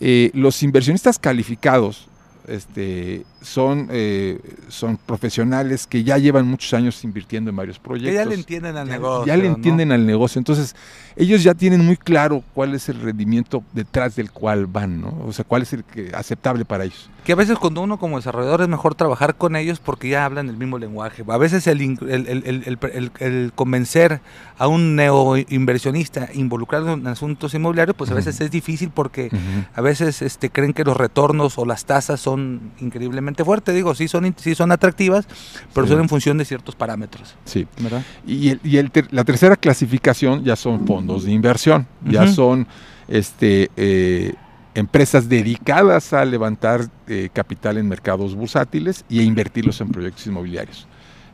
[0.00, 2.06] Eh, los inversionistas calificados
[2.48, 8.10] este, son, eh, son profesionales que ya llevan muchos años invirtiendo en varios proyectos.
[8.10, 9.26] Que ya le entienden al Ya- negocio.
[9.26, 9.54] ya le ¿no?
[9.56, 10.38] entienden al negocio.
[10.38, 10.74] Entonces,
[11.16, 15.16] ellos ya tienen muy claro cuál es el rendimiento detrás del cual van, ¿no?
[15.26, 17.10] O sea, cuál es el que, aceptable para ellos.
[17.24, 20.48] Que a veces cuando uno como desarrollador es mejor trabajar con ellos porque ya hablan
[20.48, 21.22] el mismo lenguaje.
[21.28, 24.20] A veces el, el, el- el- el- el- el convencer
[24.58, 29.30] a un neoinversionista involucrado en asuntos inmobiliarios, pues a veces es difícil porque
[29.74, 32.37] a veces este, creen que los retornos o las tasas son
[32.80, 33.74] increíblemente fuertes.
[33.74, 35.26] Digo, sí son, sí son atractivas,
[35.74, 35.92] pero Sí.
[35.92, 37.34] son en función de ciertos parámetros.
[37.44, 37.66] Sí.
[37.80, 38.02] ¿verdad?
[38.26, 42.66] Y, el- y el ter- la tercera clasificación ya son fondos de inversión, ya son
[43.08, 44.34] este, eh,
[44.74, 50.86] empresas dedicadas a levantar eh, capital en mercados bursátiles y a invertirlos en proyectos inmobiliarios.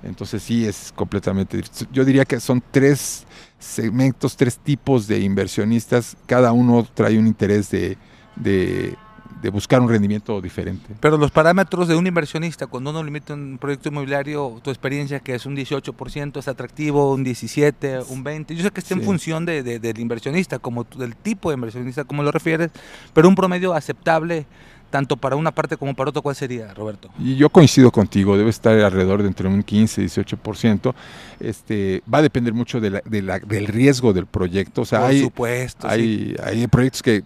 [0.03, 3.27] Entonces sí es completamente, yo diría que son tres
[3.59, 7.97] segmentos, tres tipos de inversionistas, cada uno trae un interés de,
[8.37, 8.95] de-
[9.45, 10.95] de buscar un rendimiento diferente.
[11.01, 15.35] Pero los parámetros de un inversionista, cuando uno limita un proyecto inmobiliario, tu experiencia que
[15.35, 19.07] es un 18%, es atractivo, un 17, un 20, yo sé que está en Sí.
[19.07, 22.71] función de, de- del inversionista, como del tipo de inversionista, como lo refieres,
[23.13, 24.47] pero un promedio aceptable
[24.89, 27.11] tanto para una parte como para otra, ¿cuál sería, Roberto?
[27.19, 30.95] Y yo coincido contigo, debe estar alrededor de entre un 15 y 18%.
[31.41, 34.83] Este, va a depender mucho de la- de la- del riesgo del proyecto.
[34.83, 35.93] O sea, Por hay, supuesto, sí.
[35.95, 37.25] hay, hay proyectos que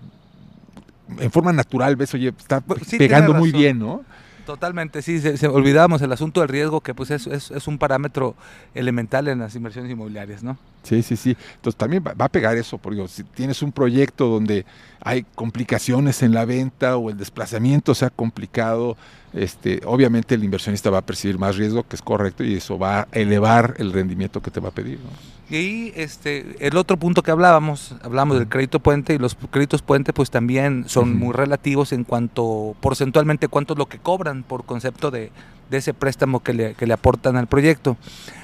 [1.18, 4.05] en forma natural ves, oye, está Pues, sí, pegando muy bien, ¿no?
[4.47, 7.77] Totalmente, sí, se, se- olvidábamos el asunto del riesgo, que pues es, es, es un
[7.77, 8.35] parámetro
[8.75, 10.57] elemental en las inversiones inmobiliarias, ¿no?
[10.85, 11.37] Sí, sí, sí.
[11.57, 14.64] Entonces también va, va a pegar eso, porque si tienes un proyecto donde
[15.03, 18.97] hay complicaciones en la venta o el desplazamiento sea complicado,
[19.35, 23.01] este, obviamente el inversionista va a percibir más riesgo, que es correcto, y eso va
[23.01, 24.99] a elevar el rendimiento que te va a pedir.
[24.99, 25.11] ¿no?
[25.51, 29.81] Y ahí, este, el otro punto que hablábamos, hablamos del crédito puente y los créditos
[29.81, 34.65] puente pues también son muy relativos en cuanto porcentualmente cuánto es lo que cobran por
[34.65, 35.33] concepto de,
[35.71, 37.97] de ese préstamo que le, que le aportan al proyecto.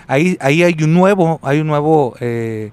[0.07, 2.73] Ahí, ahí hay un nuevo, hay un nuevo eh,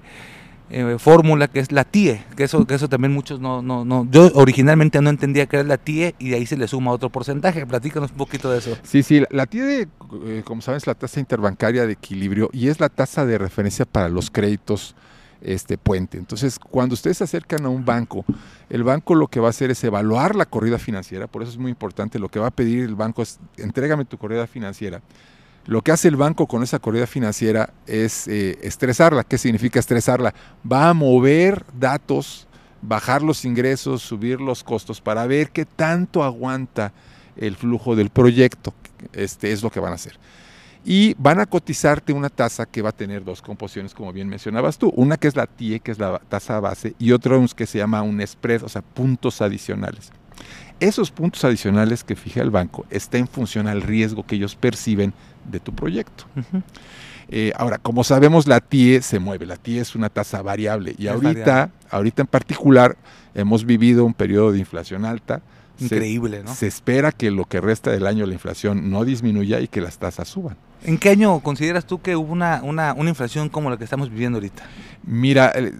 [0.74, 4.08] eh, fórmula que es la TIE, que eso, que eso también muchos no, no, no,
[4.10, 7.10] yo originalmente no entendía que era la TIE y de ahí se le suma otro
[7.10, 7.66] porcentaje.
[7.66, 8.76] Platícanos un poquito de eso.
[8.82, 12.88] Sí, sí, la, TIE, eh, como sabes, la tasa interbancaria de equilibrio y es la
[12.88, 14.96] tasa de referencia para los créditos
[15.42, 16.16] este puente.
[16.16, 18.24] Entonces, cuando ustedes se acercan a un banco,
[18.70, 21.58] el banco lo que va a hacer es evaluar la corrida financiera, por eso es
[21.58, 25.02] muy importante, lo que va a pedir el banco es, entrégame tu corrida financiera.
[25.66, 29.22] Lo que hace el banco con esa corrida financiera es eh, estresarla.
[29.22, 30.34] ¿Qué significa estresarla?
[30.70, 32.48] Va a mover datos,
[32.80, 36.92] bajar los ingresos, subir los costos para ver qué tanto aguanta
[37.36, 38.74] el flujo del proyecto.
[39.12, 40.18] Este es lo que van a hacer.
[40.84, 44.78] y van a cotizarte una tasa que va a tener dos composiciones, como bien mencionabas
[44.78, 44.92] tú.
[44.96, 48.02] Una que es la TIE, que es la tasa base, y otra que se llama
[48.02, 50.10] un spread, o sea, puntos adicionales.
[50.82, 55.12] Esos puntos adicionales que fija el banco está en función al riesgo que ellos perciben
[55.50, 56.24] de tu proyecto.
[57.28, 61.06] Eh, ahora, como sabemos, la TIE se mueve, la TIE es una tasa variable y
[61.06, 62.96] ahorita, ahorita en particular
[63.34, 65.40] hemos vivido un periodo de inflación alta,
[65.78, 66.54] Increíble, ¿no?
[66.54, 69.98] Se espera que lo que resta del año la inflación no disminuya y que las
[69.98, 70.56] tasas suban.
[70.84, 74.10] ¿En qué año consideras tú que hubo una, una, una inflación como la que estamos
[74.10, 74.64] viviendo ahorita?
[75.04, 75.72] Mira, eh,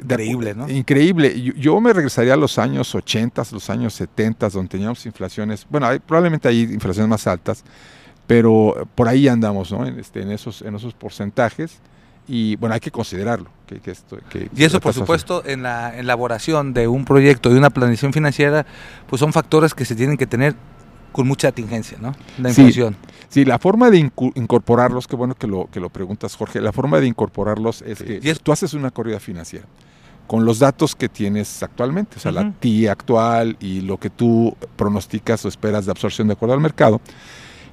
[0.00, 0.68] increíble, ¿no?
[0.68, 1.52] Increíble.
[1.56, 5.98] Yo, me regresaría a los años 80, los años 70, donde teníamos inflaciones, bueno, hay,
[5.98, 7.64] probablemente hay inflaciones más altas,
[8.26, 9.86] pero por ahí andamos, ¿no?
[9.86, 11.80] En, este, en, esos, en esos porcentajes
[12.26, 13.50] y bueno, hay que considerarlo.
[13.66, 14.18] Que, esto,
[14.56, 18.66] y eso, por supuesto, en la elaboración de un proyecto, de una planificación financiera,
[19.08, 20.56] pues son factores que se tienen que tener
[21.12, 22.14] con mucha atingencia, ¿no?
[22.38, 22.96] La inflación.
[23.28, 27.00] Sí, la forma de incorporarlos, qué bueno que lo, que lo preguntas, Jorge, la forma
[27.00, 29.66] de incorporarlos es que tú haces una corrida financiera
[30.30, 34.56] con los datos que tienes actualmente, o sea, la TI actual y lo que tú
[34.76, 37.00] pronosticas o esperas de absorción de acuerdo al mercado.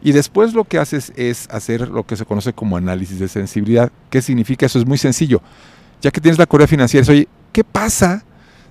[0.01, 3.91] Y después lo que haces es hacer lo que se conoce como análisis de sensibilidad.
[4.09, 4.65] ¿Qué significa?
[4.65, 5.39] Eso es muy sencillo.
[6.01, 8.23] Ya que tienes la corrida financiera, es, oye, ¿qué pasa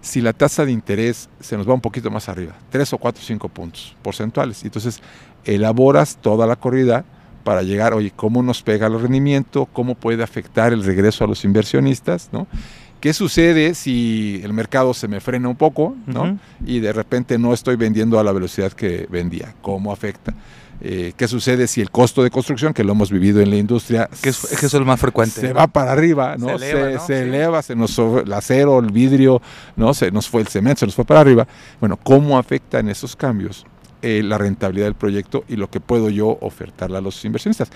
[0.07, 2.55] si la tasa de interés se nos va un poquito más arriba?
[2.71, 4.63] Tres o cuatro o cinco puntos porcentuales.
[4.63, 5.01] Y entonces
[5.45, 7.05] elaboras toda la corrida
[7.43, 9.67] para llegar, oye, ¿cómo nos pega el rendimiento?
[9.67, 12.29] ¿Cómo puede afectar el regreso a los inversionistas?
[12.33, 12.47] ¿no?
[13.01, 16.39] ¿Qué sucede si el mercado se me frena un poco ¿no?
[16.65, 19.55] y de repente no estoy vendiendo a la velocidad que vendía?
[19.61, 20.35] ¿Cómo afecta?
[20.81, 24.09] Eh, qué sucede si el costo de construcción, que lo hemos vivido en la industria,
[24.21, 26.59] que es, que es lo más frecuente, se va para arriba, ¿no?
[26.59, 29.41] Se eleva, se, nos el acero, el vidrio,
[29.77, 29.95] ¿no?
[29.95, 31.47] Se nos fue el cemento, se nos fue para arriba.
[31.81, 33.65] Bueno, ¿cómo afectan esos cambios
[34.03, 37.71] eh, la rentabilidad del proyecto y lo que puedo yo ofertarle a los inversionistas?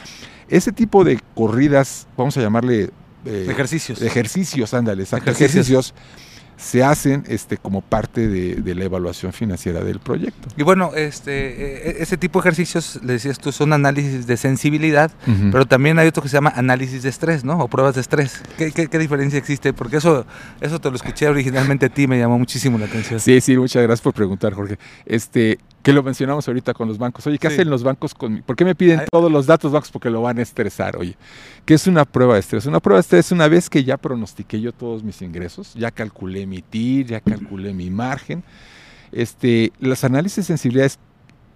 [0.49, 2.91] Ese tipo de corridas, vamos a llamarle
[3.25, 4.03] eh, ejercicios.
[4.03, 5.95] Ejercicios, ándale, ejercicios
[6.61, 10.49] se hacen este, como parte de, la evaluación financiera del proyecto.
[10.57, 15.11] Y bueno, este, e, ese tipo de ejercicios, le decías tú, son análisis de sensibilidad,
[15.51, 17.59] pero también hay otro que se llama análisis de estrés, ¿no?
[17.59, 18.43] O pruebas de estrés.
[18.57, 19.73] ¿Qué, qué, diferencia existe?
[19.73, 20.27] Porque eso,
[20.61, 23.19] eso te lo escuché originalmente a ti, me llamó muchísimo la atención.
[23.21, 24.79] Sí, sí, muchas gracias por preguntar, Jorge.
[25.07, 27.27] Este, que lo mencionamos ahorita con los bancos.
[27.27, 29.91] Oye, ¿qué hacen los bancos con ¿Por qué me piden todos los datos bancos?
[29.91, 30.97] Porque lo van a estresar.
[30.97, 31.17] Oye,
[31.65, 32.67] ¿qué es una prueba de estrés?
[32.67, 35.91] Una prueba de estrés es una vez que ya pronostiqué yo todos mis ingresos, ya
[35.91, 38.45] calculé mi TIR, ya calculé mi margen.
[39.13, 40.99] Este, los análisis de sensibilidad es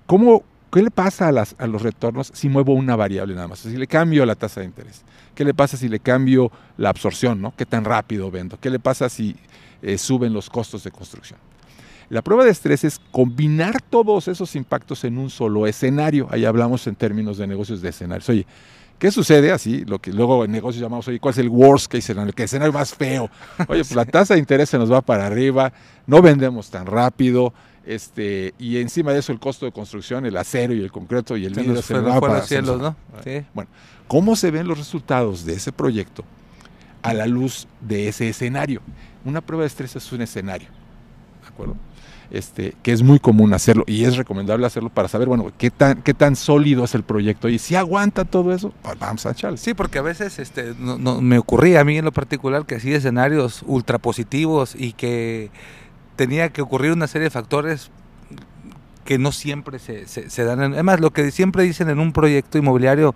[0.07, 3.61] cómo, qué le pasa a, las, a los retornos si muevo una variable nada más.
[3.61, 5.03] si le cambio la tasa de interés.
[5.35, 7.43] ¿Qué le pasa si le cambio la absorción?
[7.43, 7.55] ¿no?
[7.57, 8.59] ¿Qué tan rápido vendo?
[8.59, 9.37] ¿Qué le pasa si
[9.83, 11.39] eh, suben los costos de construcción?
[12.09, 16.29] La prueba de estrés es combinar todos esos impactos en un solo escenario.
[16.31, 18.29] Ahí hablamos en términos de negocios de escenarios.
[18.29, 18.47] Oye,
[18.99, 19.53] ¿qué sucede?
[19.53, 22.33] Así, lo que luego en negocios llamamos, oye, ¿cuál es el worst case scenario?
[22.37, 23.31] El escenario más feo.
[23.69, 25.73] Oye, pues la tasa de interés se nos va para arriba,
[26.07, 27.53] no vendemos tan rápido,
[27.87, 31.45] este, y encima de eso el costo de construcción, el acero y el concreto y
[31.45, 32.97] el vidrio se, nos va para los cielos, ¿no?
[33.23, 33.45] Sí.
[33.53, 33.71] Bueno,
[34.09, 36.25] ¿cómo se ven los resultados de ese proyecto
[37.03, 38.81] a la luz de ese escenario?
[39.25, 40.69] Una prueba de estrés es un escenario,
[41.43, 41.77] ¿de acuerdo?
[42.31, 46.03] Este, que es muy común hacerlo y es recomendable hacerlo para saber, bueno, qué tan,
[46.03, 49.59] qué tan sólido es el proyecto y si aguanta todo eso, pues vamos a echarle.
[49.59, 52.97] Sí, porque a veces este, no, me ocurría a mí en lo particular que hacía
[52.97, 55.51] escenarios ultra positivos y que
[56.17, 57.91] tenía que ocurrir una serie de factores
[59.05, 60.61] que no siempre se, se, se dan.
[60.61, 63.15] Además, lo que siempre dicen en un proyecto inmobiliario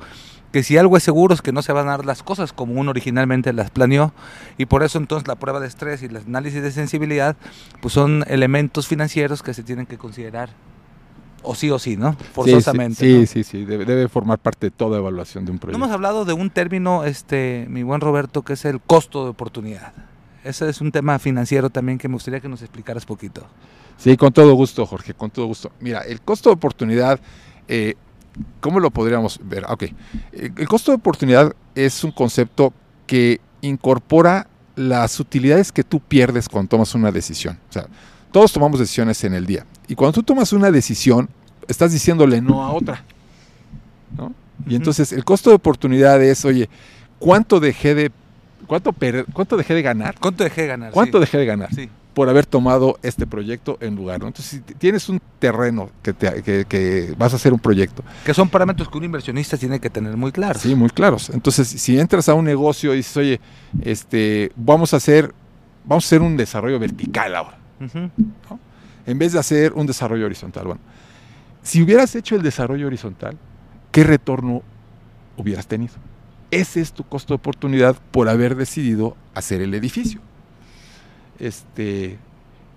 [0.53, 2.81] que si algo es seguro es que no se van a dar las cosas como
[2.81, 4.13] uno originalmente las planeó
[4.57, 7.37] y por eso entonces la prueba de estrés y el análisis de sensibilidad
[7.81, 10.51] pues son elementos financieros que se tienen que considerar
[11.43, 12.15] o sí o sí, ¿no?
[12.33, 12.97] Forzosamente.
[12.97, 15.83] Sí, sí, sí, Debe, formar parte de toda evaluación de un proyecto.
[15.83, 19.93] hemos hablado de un término, este, mi buen Roberto, que es el costo de oportunidad.
[20.45, 23.47] Ese es un tema financiero también que me gustaría que nos explicaras poquito.
[23.97, 25.73] Sí, con todo gusto, Jorge, con todo gusto.
[25.81, 27.21] Mira, el costo de oportunidad
[27.67, 27.95] eh,
[28.61, 29.65] ¿Cómo lo podríamos ver?
[29.69, 29.85] Ok,
[30.33, 32.73] el costo de oportunidad es un concepto
[33.07, 37.59] que incorpora las utilidades que tú pierdes cuando tomas una decisión.
[37.69, 37.87] O sea,
[38.31, 39.67] todos tomamos decisiones en el día.
[39.89, 41.29] Y cuando tú tomas una decisión,
[41.67, 43.05] estás diciéndole no a otra.
[44.17, 44.33] ¿no?
[44.67, 46.69] Y entonces el costo de oportunidad es, oye,
[47.19, 48.13] ¿cuánto dejé de,
[48.69, 48.95] cuánto,
[49.33, 50.15] cuánto dejé de ganar?
[50.21, 50.93] ¿Cuánto dejé de ganar?
[50.93, 51.75] ¿Cuánto dejé de ganar?
[51.75, 54.17] Sí por haber tomado este proyecto en lugar.
[54.17, 58.03] Entonces, si tienes un terreno que, que, vas a hacer un proyecto.
[58.25, 60.61] Que son parámetros que un inversionista tiene que tener muy claros.
[60.61, 61.31] Sí, muy claros.
[61.31, 63.41] Entonces, si entras a un negocio y dices, oye,
[63.83, 65.33] este, vamos a hacer,
[65.85, 67.59] vamos a hacer un desarrollo vertical ahora.
[69.07, 70.65] En vez de hacer un desarrollo horizontal.
[70.65, 70.81] Bueno,
[71.63, 73.39] si hubieras hecho el desarrollo horizontal,
[73.93, 74.65] ¿qué retorno
[75.39, 75.95] hubieras tenido.
[76.51, 80.21] Ese es tu costo de oportunidad por haber decidido hacer el edificio.
[81.39, 82.19] Este,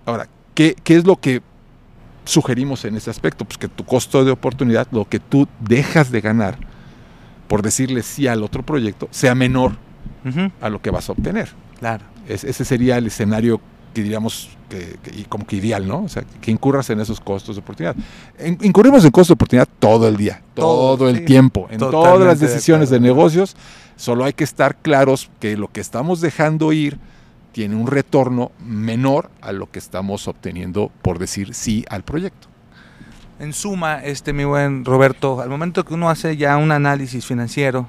[0.06, 1.42] ahora, ¿qué, ¿qué es lo que
[2.24, 3.44] sugerimos en ese aspecto?
[3.44, 6.58] Pues que tu costo de oportunidad, lo que tú dejas de ganar
[7.48, 9.72] por decirle sí al otro proyecto, sea menor
[10.60, 11.50] a lo que vas a obtener.
[11.80, 12.04] Claro.
[12.28, 13.60] Es- ese sería el escenario
[13.92, 16.02] que diríamos que, que- y como que ideal, ¿no?
[16.04, 17.94] O sea, que incurras en esos costos de oportunidad.
[18.62, 21.24] Incurrimos en costos de oportunidad todo el día, todo, Todo, el sí.
[21.24, 23.14] tiempo, en todas las de decisiones de, acuerdo.
[23.16, 23.56] negocios.
[23.96, 26.98] Solo hay que estar claros que lo que estamos dejando ir
[27.52, 32.48] tiene un retorno menor a lo que estamos obteniendo por decir sí al proyecto.
[33.38, 37.88] En suma, este mi buen Roberto, al momento que uno hace ya un análisis financiero,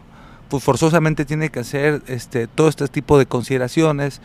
[0.49, 4.19] pues forzosamente tiene que hacer este todo este tipo de consideraciones.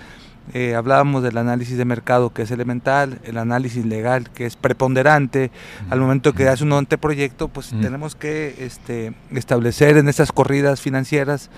[0.54, 5.50] Eh, hablábamos del análisis de mercado que es elemental, el análisis legal que es preponderante.
[5.90, 7.80] Al momento que hace un anteproyecto, pues Mm.
[7.80, 11.50] tenemos que este, establecer en esas corridas financieras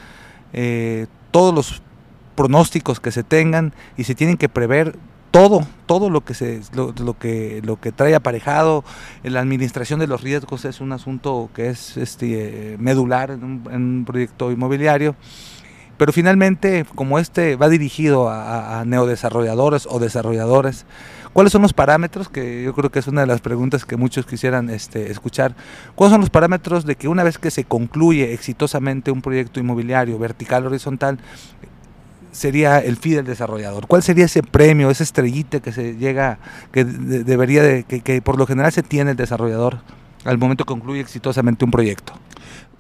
[0.53, 1.83] eh, todos los
[2.35, 4.97] pronósticos que se tengan y se tienen que prever
[5.31, 8.83] todo, todo lo que se lo, lo que lo que trae aparejado,
[9.23, 13.83] la administración de los riesgos es un asunto que es este medular en un, en
[13.83, 15.15] un proyecto inmobiliario.
[16.01, 20.87] Pero finalmente, como este va dirigido a, a- neodesarrolladores o desarrolladores,
[21.35, 22.31] ¿cuáles son los parámetros?
[22.31, 25.55] Que yo creo que es una de las preguntas que muchos quisieran este, escuchar.
[25.95, 30.19] ¿Cuáles son los parámetros de que una vez que se concluye exitosamente un proyecto inmobiliario
[30.19, 31.19] vertical horizontal,
[32.33, 33.87] sería el fee del desarrollador?
[33.87, 36.39] ¿Cuál sería ese premio, esa estrellita que se llega,
[36.73, 39.81] que de- debería de, que, que por lo general se tiene el desarrollador
[40.25, 42.15] al momento que concluye exitosamente un proyecto?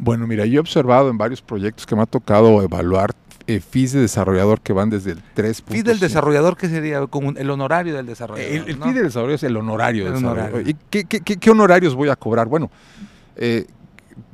[0.02, 3.12] Bueno, mira, yo he observado en varios proyectos que me ha tocado evaluar
[3.46, 5.62] eh, fees de desarrollador que van desde el 3.
[5.66, 7.06] Fee del desarrollador, ¿qué sería?
[7.06, 8.50] Como el honorario del desarrollador.
[8.52, 8.86] El, el ¿no?
[8.86, 10.06] fee del desarrollador es el honorario.
[10.06, 10.58] El del honorario.
[10.58, 10.70] desarrollador.
[10.70, 12.46] ¿Y qué, qué- qué- qué honorarios voy a cobrar?
[12.48, 12.70] Bueno,
[13.36, 13.66] eh,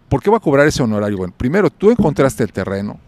[0.09, 1.17] ¿por qué voy a cobrar ese honorario?
[1.17, 2.99] Bueno, primero, tú encontraste el terreno,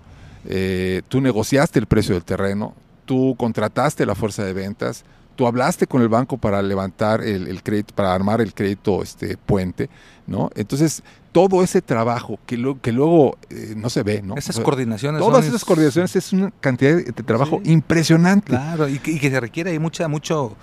[0.47, 5.05] eh, tú negociaste el precio del terreno, tú contrataste la fuerza de ventas,
[5.39, 9.37] tú hablaste con el banco para levantar el, el crédito, para armar el crédito este,
[9.37, 9.89] puente,
[10.27, 10.51] ¿no?
[10.57, 14.35] Entonces, todo ese trabajo que, lo- que luego eh, no se ve, ¿no?
[14.35, 15.21] Esas coordinaciones.
[15.21, 17.71] Todas esas coordinaciones es una cantidad de trabajo Sí.
[17.71, 18.49] impresionante.
[18.49, 20.57] Claro, y que, y que se requiere ahí mucha, mucho,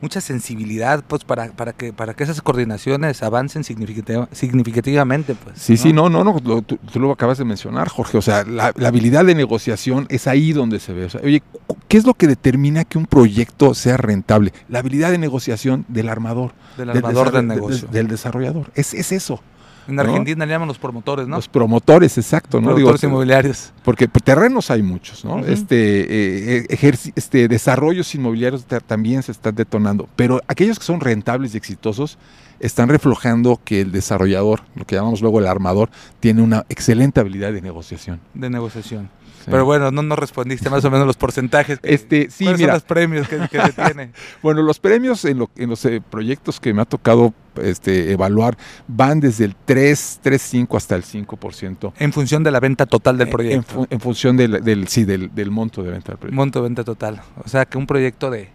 [0.00, 5.34] mucha sensibilidad pues para, para, que, para que esas coordinaciones avancen significativa- significativamente.
[5.34, 8.18] Pues, Sí, sí, no, no, no, lo- tú, tú lo acabas de mencionar, Jorge.
[8.18, 11.04] O sea, la, la habilidad de negociación es ahí donde se ve.
[11.06, 11.42] O sea, oye,
[11.88, 14.52] ¿qué es lo que determina que un proyecto sea rentable?
[14.68, 16.52] La habilidad de negociación del armador.
[16.76, 17.88] Del del armador del negocio.
[17.88, 18.70] de- del desarrollador.
[18.74, 19.42] Es, es eso.
[19.88, 20.02] En ¿no?
[20.02, 21.36] Argentina le llaman los promotores, ¿no?
[21.36, 22.68] Los promotores, exacto, ¿no?
[22.68, 23.72] promotores Digo, inmobiliarios.
[23.82, 25.38] porque terrenos hay muchos, ¿no?
[25.44, 31.00] Este, eh, ejerci- este desarrollos inmobiliarios ta- también se están detonando, pero aquellos que son
[31.00, 32.18] rentables y exitosos
[32.60, 37.52] están reflejando que el desarrollador, lo que llamamos luego el armador, tiene una excelente habilidad
[37.52, 38.20] de negociación.
[38.34, 39.08] de negociación.
[39.44, 39.50] Sí.
[39.50, 41.78] Pero bueno, no nos respondiste más o menos los porcentajes.
[41.82, 42.72] Este, sí, ¿Cuáles mira.
[42.72, 44.10] son los premios que, que se tiene?
[44.42, 48.56] Bueno, los premios en, lo- en los eh, proyectos que me ha tocado este, evaluar
[48.88, 51.92] van desde el 3, 3.5 hasta el 5%.
[51.98, 53.56] En función de la venta total del proyecto.
[53.58, 56.36] En, fu- en función del, del- sí, del, del monto de venta del proyecto.
[56.36, 57.20] Monto de venta total.
[57.44, 58.50] O sea que un proyecto de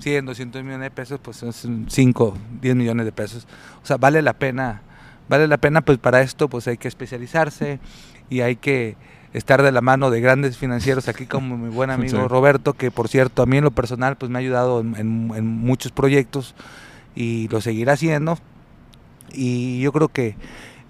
[0.00, 3.46] 100, 200 millones de pesos, pues es 5, 10 millones de pesos.
[3.82, 4.82] O sea, vale la pena,
[5.28, 7.80] vale la pena, pues para esto pues hay que especializarse
[8.30, 8.96] y hay que
[9.32, 12.28] estar de la mano de grandes financieros aquí como mi buen amigo Sí.
[12.28, 15.32] Roberto, que por cierto a mí en lo personal pues me ha ayudado en, en-
[15.36, 16.54] en muchos proyectos
[17.14, 18.38] y lo seguirá haciendo.
[19.32, 20.34] Y yo creo que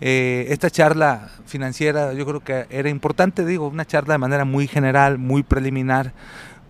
[0.00, 4.66] eh, esta charla financiera yo creo que era importante, digo, una charla de manera muy
[4.66, 6.12] general, muy preliminar,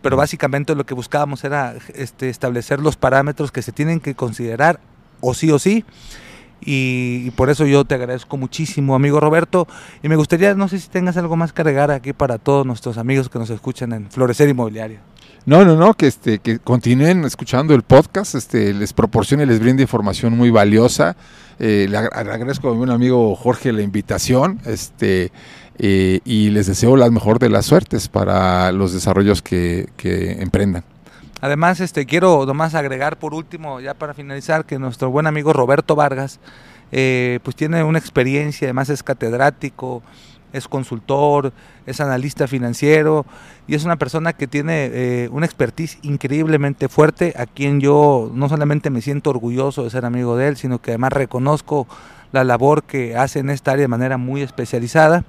[0.03, 4.81] pero básicamente lo que buscábamos era este, establecer los parámetros que se tienen que considerar
[5.21, 5.85] o sí o sí.
[6.65, 9.67] Y, por eso yo te agradezco muchísimo, amigo Roberto.
[10.03, 12.99] Y me gustaría, no sé si tengas algo más que agregar aquí para todos nuestros
[12.99, 14.99] amigos que nos escuchan en Florecer Inmobiliario.
[15.47, 19.83] No, no, no, que este, que continúen escuchando el podcast, este, les proporcione, les brinde
[19.83, 21.17] información muy valiosa.
[21.59, 25.33] Eh, le, agra- le agradezco a mi amigo Jorge la invitación, este,
[25.79, 29.89] eh, y les deseo la mejor de las suertes para los desarrollos que
[30.41, 30.85] emprendan.
[31.41, 35.97] Además, este, quiero nomás agregar por último, ya para finalizar, que nuestro buen amigo Roberto
[35.97, 36.39] Vargas,
[36.93, 40.03] eh, pues tiene una experiencia, además es catedrático,
[40.53, 41.53] es consultor,
[41.87, 43.25] es analista financiero
[43.67, 48.49] y es una persona que tiene eh, una expertise increíblemente fuerte, a quien yo no
[48.49, 51.87] solamente me siento orgulloso de ser amigo de él, sino que además reconozco
[52.33, 55.25] la labor que hace en esta área de manera muy especializada.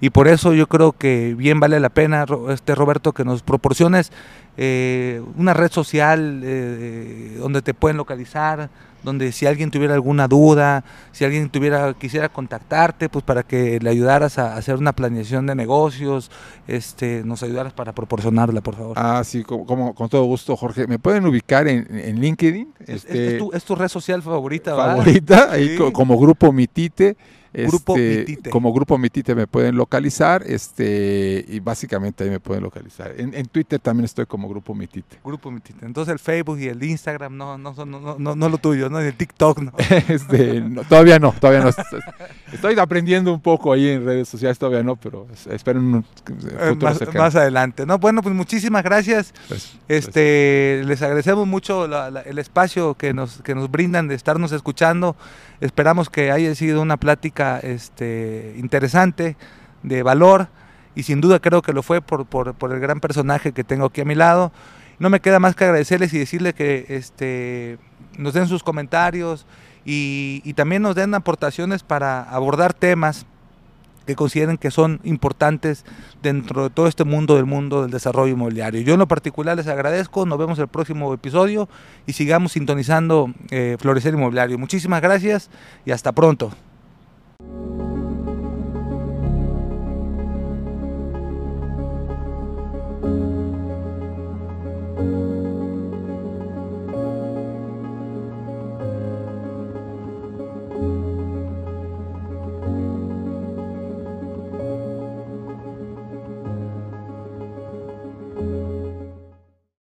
[0.00, 4.12] Y por eso yo creo que bien vale la pena, este Roberto, que nos proporciones
[4.56, 8.70] eh, una red social eh, donde te pueden localizar,
[9.02, 13.90] donde si alguien tuviera alguna duda, si alguien tuviera quisiera contactarte, pues para que le
[13.90, 16.30] ayudaras a hacer una planeación de negocios,
[16.66, 18.96] este, nos ayudaras para proporcionarla, por favor.
[18.96, 20.86] Ah, sí, como, con todo gusto, Jorge.
[20.86, 22.74] Me pueden ubicar en, LinkedIn.
[22.86, 27.16] Este, es, tu, red social favorita, Favorita, ahí como Grupo Mitite.
[27.52, 28.50] Grupo este, Mitite.
[28.50, 33.14] Como Grupo Mitite me pueden localizar este y básicamente ahí me pueden localizar.
[33.16, 35.18] En, Twitter también estoy como Grupo Mitite.
[35.24, 35.86] Grupo Mitite.
[35.86, 39.00] Entonces el Facebook y el Instagram no no no no, no, lo tuyo, ¿no?
[39.00, 39.72] El TikTok no.
[40.08, 41.70] este, todavía no, todavía no.
[42.58, 46.04] Estoy aprendiendo un poco ahí en redes sociales, todavía no, pero espero un
[46.58, 47.86] eh, más, más, adelante.
[47.86, 49.32] No, bueno, pues muchísimas gracias.
[49.46, 50.88] Pues, este, pues.
[50.88, 55.14] les agradecemos mucho el espacio que nos que nos brindan de estarnos escuchando.
[55.60, 59.36] Esperamos que haya sido una plática este, interesante,
[59.84, 60.48] de valor,
[60.96, 64.00] y sin duda creo que lo fue por, por, el gran personaje que tengo aquí
[64.00, 64.50] a mi lado.
[64.98, 67.78] No me queda más que agradecerles y decirles que este,
[68.16, 69.46] nos den sus comentarios
[69.88, 73.24] y, y también nos den aportaciones para abordar temas
[74.06, 75.86] que consideren que son importantes
[76.22, 78.82] dentro de todo este mundo del mundo del desarrollo inmobiliario.
[78.82, 81.70] Yo en lo particular les agradezco, nos vemos el próximo episodio
[82.06, 84.58] y sigamos sintonizando eh, Florecer Inmobiliario.
[84.58, 85.48] Muchísimas gracias
[85.86, 86.52] y hasta pronto.